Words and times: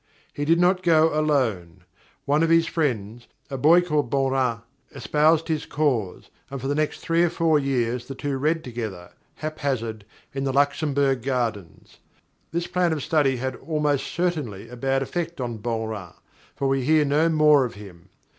He 0.33 0.45
did 0.45 0.59
not 0.59 0.81
go 0.81 1.13
alone. 1.13 1.83
One 2.25 2.41
of 2.41 2.49
his 2.49 2.65
friends, 2.65 3.27
a 3.51 3.57
boy 3.59 3.81
called 3.81 4.09
Beaurain, 4.09 4.63
espoused 4.95 5.47
his 5.47 5.67
cause, 5.67 6.31
and 6.49 6.59
for 6.59 6.67
the 6.67 6.73
next 6.73 7.01
three 7.01 7.21
or 7.23 7.29
four 7.29 7.59
years 7.59 8.07
the 8.07 8.15
two 8.15 8.39
read 8.39 8.63
together, 8.63 9.11
haphazard, 9.35 10.03
in 10.33 10.43
the 10.43 10.51
Luxembourg 10.53 11.21
Gardens. 11.21 11.99
This 12.51 12.65
plan 12.65 12.93
of 12.93 13.03
study 13.03 13.35
had 13.37 13.55
almost 13.57 14.07
certainly 14.07 14.69
a 14.69 14.75
bad 14.75 15.03
effect 15.03 15.39
on 15.39 15.59
Beaurain, 15.59 16.13
for 16.55 16.67
we 16.67 16.83
hear 16.83 17.05
no 17.05 17.29
more 17.29 17.63
of 17.63 17.75
him. 17.75 18.09